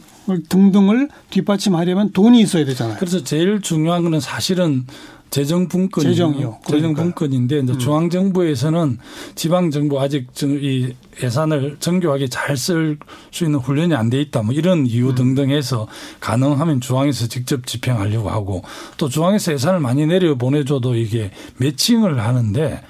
등등을 0.49 1.08
뒷받침하려면 1.30 2.12
돈이 2.12 2.40
있어야 2.40 2.64
되잖아요. 2.66 2.97
그래서 2.99 3.25
제일 3.25 3.61
중요한 3.62 4.02
거는 4.02 4.20
사실은 4.20 4.87
재정 5.30 5.68
분권 5.68 6.04
재정이요. 6.04 6.58
재정. 6.66 6.90
음. 6.92 6.94
분권인데 6.94 7.58
이제 7.58 7.76
중앙 7.76 8.08
정부에서는 8.08 8.97
지방 9.35 9.70
정부 9.70 10.00
아직 10.00 10.35
정- 10.35 10.58
이 10.58 10.94
예산을 11.23 11.76
정교하게 11.80 12.28
잘 12.28 12.56
쓸 12.56 12.97
수 13.30 13.44
있는 13.44 13.58
훈련이 13.58 13.94
안 13.94 14.08
돼 14.08 14.23
있다 14.23 14.40
뭐 14.42 14.54
이런 14.54 14.78
음. 14.80 14.87
이유 14.87 15.14
등등 15.14 15.50
해서 15.50 15.87
가능하면 16.20 16.80
중앙에서 16.80 17.26
직접 17.26 17.66
집행하려고 17.66 18.30
하고 18.30 18.62
또 18.97 19.11
중앙에서 19.11 19.52
예산을 19.52 19.80
많이 19.80 20.06
내려 20.06 20.35
보내줘도 20.37 20.97
이게 20.97 21.30
매칭을 21.58 22.20
하는데 22.20 22.80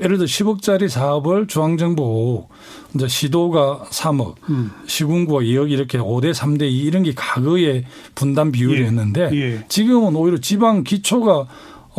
예를 0.00 0.18
들어 0.18 0.26
10억짜리 0.26 0.88
사업을 0.88 1.46
중앙정부 1.46 2.46
이제 2.94 3.08
시도가 3.08 3.86
3억, 3.90 4.34
음. 4.50 4.70
시군구가 4.86 5.40
2억 5.40 5.70
이렇게 5.70 5.98
5대 5.98 6.34
3대 6.34 6.62
2 6.62 6.78
이런 6.78 7.02
게 7.02 7.12
과거의 7.14 7.84
분담 8.14 8.52
비율이었는데 8.52 9.30
예. 9.32 9.64
지금은 9.68 10.16
오히려 10.16 10.38
지방 10.38 10.84
기초가 10.84 11.46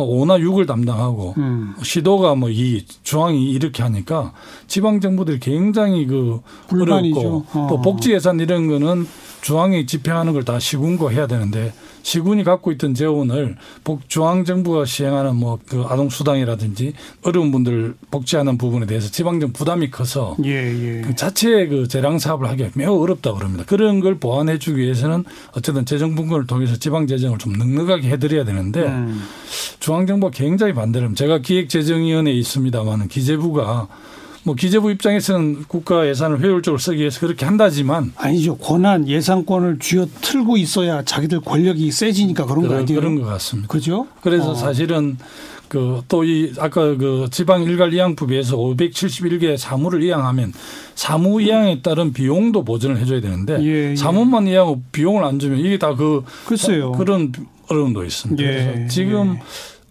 5나 0.04 0.40
6을 0.42 0.66
담당하고 0.66 1.34
음. 1.38 1.74
시도가 1.82 2.34
뭐 2.34 2.50
이 2.50 2.84
중앙이 3.02 3.50
이렇게 3.50 3.82
하니까 3.82 4.32
지방 4.66 5.00
정부들이 5.00 5.40
굉장히 5.40 6.06
그 6.06 6.40
불만이죠. 6.68 7.18
어렵고 7.20 7.46
어. 7.58 7.66
또 7.68 7.80
복지 7.82 8.12
예산 8.12 8.38
이런 8.40 8.68
거는 8.68 9.06
중앙이 9.42 9.86
집행하는 9.86 10.32
걸 10.32 10.42
다 10.44 10.58
시군과 10.58 11.10
해야 11.10 11.26
되는데 11.26 11.72
시군이 12.02 12.44
갖고 12.44 12.70
있던 12.72 12.94
재원을 12.94 13.56
복 13.82 14.08
중앙 14.08 14.44
정부가 14.44 14.84
시행하는 14.84 15.34
뭐 15.36 15.58
그 15.66 15.84
아동 15.88 16.08
수당이라든지 16.08 16.92
어려운 17.24 17.50
분들 17.50 17.96
복지하는 18.12 18.56
부분에 18.58 18.86
대해서 18.86 19.10
지방 19.10 19.40
정 19.40 19.52
부담이 19.52 19.90
커서 19.90 20.36
예, 20.44 20.50
예. 20.50 21.00
그 21.00 21.16
자체의 21.16 21.68
그 21.68 21.88
재량 21.88 22.18
사업을 22.20 22.48
하기가 22.48 22.70
매우 22.74 23.02
어렵다고 23.02 23.38
그럽니다. 23.38 23.64
그런 23.66 23.98
걸 24.00 24.18
보완해 24.20 24.58
주기 24.58 24.82
위해서는 24.82 25.24
어쨌든 25.56 25.84
재정 25.84 26.14
분권을 26.14 26.46
통해서 26.46 26.76
지방 26.76 27.06
재정을 27.08 27.38
좀 27.38 27.54
넉넉하게 27.54 28.08
해드려야 28.10 28.44
되는데 28.44 28.82
음. 28.82 29.22
중앙정부가 29.90 30.32
굉장히 30.32 30.72
반대를 30.74 31.06
합니다. 31.06 31.24
제가 31.24 31.38
기획재정위원회에 31.38 32.34
있습니다만 32.34 33.06
기재부가 33.06 33.86
뭐 34.42 34.54
기재부 34.56 34.90
입장에서는 34.90 35.64
국가 35.68 36.08
예산을 36.08 36.40
효율적으로 36.40 36.78
쓰기 36.78 36.98
위해서 37.00 37.20
그렇게 37.20 37.44
한다지만 37.46 38.12
아니죠. 38.16 38.56
권한 38.56 39.06
예산권을 39.08 39.78
쥐어 39.78 40.06
틀고 40.22 40.56
있어야 40.56 41.04
자기들 41.04 41.40
권력이 41.40 41.92
세지니까 41.92 42.46
그런 42.46 42.62
거 42.62 42.68
그런, 42.68 42.82
아니에요? 42.82 43.00
그런 43.00 43.20
것 43.20 43.26
같습니다. 43.26 43.68
그죠? 43.68 44.08
그래서 44.22 44.50
어. 44.50 44.54
사실은 44.56 45.18
그 45.68 46.02
또 46.08 46.24
이 46.24 46.52
아까 46.58 46.96
그 46.96 47.26
지방 47.30 47.62
일괄 47.64 47.92
이양법에서 47.92 48.56
571개 48.56 49.56
사무를 49.56 50.02
이양하면 50.02 50.52
사무 50.96 51.40
이양에 51.42 51.80
따른 51.82 52.12
비용도 52.12 52.64
보전을 52.64 52.98
해줘야 52.98 53.20
되는데 53.20 53.58
예, 53.62 53.90
예. 53.90 53.96
사무만 53.96 54.46
이양하고 54.48 54.82
비용을 54.92 55.22
안 55.24 55.38
주면 55.38 55.58
이게 55.60 55.78
다 55.78 55.94
그 55.94 56.22
글쎄요. 56.46 56.90
그런 56.92 57.32
어려움도 57.68 58.04
있습니다. 58.04 58.40
예, 58.44 58.46
그래서 58.74 58.88
지금 58.88 59.38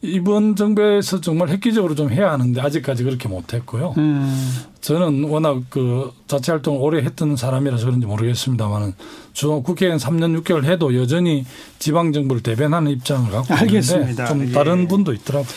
이번 0.05 0.55
정부에서 0.55 1.21
정말 1.21 1.49
획기적으로 1.49 1.95
좀 1.95 2.11
해야 2.11 2.31
하는데 2.31 2.59
아직까지 2.59 3.03
그렇게 3.03 3.27
못했고요. 3.27 3.93
음. 3.97 4.61
저는 4.81 5.25
워낙 5.25 5.63
그 5.69 6.11
자치 6.27 6.51
활동을 6.51 6.79
오래 6.81 7.03
했던 7.03 7.35
사람이라서 7.35 7.85
그런지 7.85 8.05
모르겠습니다만은 8.05 8.93
주 9.33 9.61
국회의원 9.63 9.99
3년 9.99 10.41
6개월 10.41 10.65
해도 10.65 10.95
여전히 10.95 11.45
지방 11.79 12.13
정부를 12.13 12.43
대변하는 12.43 12.91
입장을 12.91 13.29
갖고 13.31 13.53
알겠습니다. 13.53 14.11
있는데 14.11 14.25
좀 14.27 14.47
예. 14.47 14.51
다른 14.51 14.87
분도 14.87 15.13
있더라고요. 15.13 15.49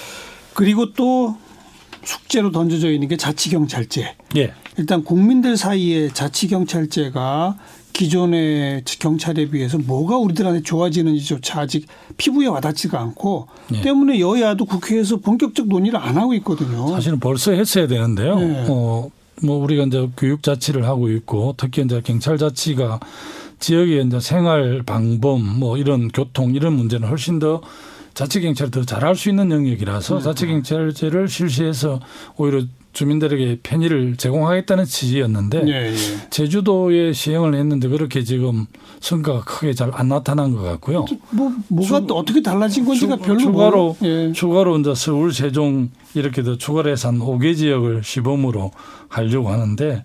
그리고 0.55 0.93
또 0.95 1.37
숙제로 2.05 2.51
던져져 2.51 2.91
있는 2.91 3.09
게 3.09 3.17
자치경찰제. 3.17 4.17
예. 4.37 4.53
일단 4.79 5.05
국민들 5.05 5.57
사이에 5.57 6.09
자치경찰제가 6.09 7.57
기존의 7.99 8.85
경찰에 9.01 9.51
비해서 9.51 9.77
뭐가 9.77 10.19
우리들한테 10.19 10.63
좋아지는지조차 10.63 11.63
아직 11.63 11.89
피부에 12.17 12.47
와닿지가 12.47 12.99
않고 13.01 13.49
예. 13.75 13.81
때문에 13.81 14.21
여야도 14.21 14.67
국회에서 14.67 15.17
본격적 15.17 15.67
논의를 15.67 15.99
안 15.99 16.17
하고 16.17 16.33
있거든요. 16.35 16.87
사실은 16.91 17.19
벌써 17.19 17.51
했어야 17.51 17.89
되는데요. 17.89 18.39
네. 18.39 18.67
어, 18.69 19.11
뭐 19.43 19.65
우리가 19.65 19.83
이제 19.83 20.09
교육 20.17 20.45
자치를 20.45 20.85
하고 20.85 21.11
있고 21.11 21.55
특히 21.57 21.83
이제 21.83 22.01
경찰 22.05 22.39
자치가 22.39 23.01
지역의 23.59 24.07
이제 24.07 24.21
생활 24.21 24.85
방범 24.87 25.59
뭐 25.59 25.77
이런 25.77 26.07
교통 26.07 26.55
이런 26.55 26.75
문제는 26.75 27.09
훨씬 27.09 27.41
더 27.41 27.61
자치 28.15 28.41
경찰이 28.41 28.71
더 28.71 28.85
잘할 28.85 29.17
수 29.17 29.29
있는 29.29 29.51
영역이라서 29.51 30.19
음. 30.19 30.23
자치 30.23 30.47
경찰제를 30.47 31.27
실시해서 31.27 31.99
오히려 32.37 32.63
주민들에게 32.93 33.61
편의를 33.63 34.17
제공하겠다는 34.17 34.85
취지였는데 34.85 35.63
예, 35.69 35.93
예. 35.93 35.95
제주도에 36.31 37.13
시행을 37.13 37.55
했는데 37.55 37.89
그렇게 37.89 38.25
지금 38.25 38.67
성과가 39.01 39.41
크게 39.45 39.75
잘 39.75 39.91
안 39.95 40.09
나타난 40.09 40.53
것 40.53 40.63
같고요. 40.63 41.05
뭐 41.31 41.53
뭐가 41.69 42.01
또 42.07 42.17
어떻게 42.17 42.43
달라진 42.43 42.85
건지가 42.85 43.17
추- 43.17 43.23
별로 43.23 43.39
추가로 43.39 43.97
예. 44.03 44.33
추가로 44.33 44.79
이제 44.79 44.95
서울 44.95 45.33
세종 45.33 45.91
이렇게 46.15 46.43
더 46.43 46.57
추가로 46.57 46.91
해서 46.91 47.09
한 47.09 47.19
5개 47.19 47.57
지역을 47.57 48.03
시범으로 48.03 48.73
하려고 49.09 49.51
하는데 49.51 50.03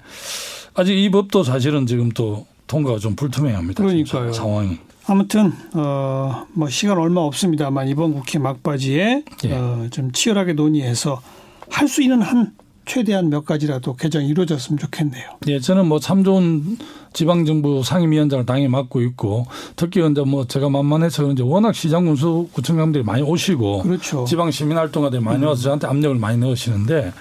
아직 0.75 0.97
이 0.97 1.09
법도 1.09 1.43
사실은 1.43 1.85
지금 1.87 2.09
또 2.09 2.45
통과가 2.67 2.99
좀 2.99 3.15
불투명합니다. 3.15 3.83
그러니까요. 3.83 4.31
상황이. 4.33 4.77
아무튼 5.07 5.51
어 5.73 6.45
뭐 6.53 6.69
시간 6.69 6.97
얼마 6.97 7.21
없습니다만 7.21 7.87
이번 7.87 8.13
국회 8.13 8.37
막바지에 8.39 9.23
예. 9.45 9.51
어, 9.53 9.87
좀 9.91 10.11
치열하게 10.11 10.53
논의해서 10.53 11.21
할 11.69 11.87
수 11.87 12.01
있는 12.03 12.21
한 12.21 12.51
최대한 12.85 13.29
몇 13.29 13.45
가지라도 13.45 13.95
개정이 13.95 14.27
이루어졌으면 14.27 14.77
좋겠네요. 14.79 15.37
예, 15.47 15.59
저는 15.59 15.87
뭐 15.87 15.99
참 15.99 16.23
좋은 16.23 16.77
지방정부 17.13 17.84
상임위원장을 17.84 18.45
당연히 18.45 18.67
맡고 18.67 19.02
있고 19.02 19.45
특히 19.76 20.02
이제 20.10 20.21
뭐 20.21 20.45
제가 20.45 20.69
만만해서 20.69 21.32
이제 21.32 21.43
워낙 21.43 21.73
시장 21.76 22.06
군수 22.06 22.47
구청장들이 22.54 23.04
많이 23.04 23.21
오시고 23.21 23.84
그렇죠. 23.84 24.26
지방 24.26 24.52
시민 24.52 24.78
활동가들이 24.78 25.21
많이 25.21 25.45
와서 25.45 25.62
저한테 25.62 25.88
압력을 25.88 26.17
많이 26.17 26.38
넣으시는데 26.39 27.13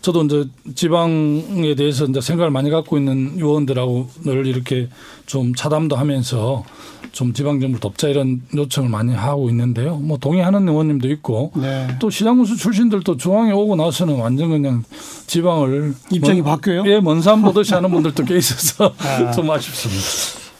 저도 0.00 0.24
이제 0.24 0.44
지방에 0.74 1.74
대해서 1.76 2.04
이제 2.06 2.20
생각을 2.20 2.50
많이 2.50 2.70
갖고 2.70 2.96
있는 2.96 3.32
의원들하고 3.36 4.08
늘 4.24 4.46
이렇게 4.46 4.88
좀 5.26 5.54
차담도 5.54 5.96
하면서 5.96 6.64
좀 7.12 7.32
지방 7.32 7.60
정부를 7.60 7.80
돕자 7.80 8.08
이런 8.08 8.42
요청을 8.54 8.90
많이 8.90 9.14
하고 9.14 9.48
있는데요. 9.48 9.96
뭐 9.96 10.18
동의하는 10.18 10.68
의원님도 10.68 11.08
있고 11.12 11.50
네. 11.56 11.88
또 11.98 12.10
시장군수 12.10 12.56
출신들도 12.56 13.16
중앙에 13.16 13.52
오고 13.52 13.74
나서는 13.76 14.16
완전 14.16 14.50
그냥 14.50 14.84
지방을 15.26 15.94
입장이 16.12 16.42
먼- 16.42 16.52
바뀌어요? 16.56 16.84
예, 16.86 17.00
먼산 17.00 17.40
보듯이 17.42 17.72
하는 17.72 17.90
분들도 17.90 18.22
꽤 18.24 18.36
있어서 18.36 18.92
아. 19.00 19.25
좀 19.32 19.50
아쉽습니다. 19.50 20.02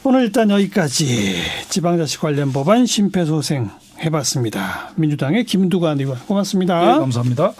오늘 0.03 0.21
일단 0.23 0.49
여기까지 0.49 1.35
지방자치 1.69 2.17
관련 2.17 2.53
법안 2.53 2.85
심폐소생 2.85 3.69
해봤습니다. 3.99 4.91
민주당의 4.95 5.43
김두관 5.43 5.99
의원 5.99 6.19
고맙습니다. 6.19 6.81
예, 6.81 6.99
감사합니다. 6.99 7.53